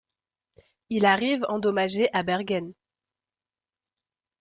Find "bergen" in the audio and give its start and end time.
2.23-2.73